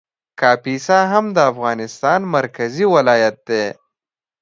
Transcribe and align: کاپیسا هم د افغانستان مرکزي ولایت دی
کاپیسا 0.39 0.99
هم 1.11 1.25
د 1.35 1.37
افغانستان 1.51 2.19
مرکزي 2.35 2.85
ولایت 2.95 3.37
دی 3.47 3.65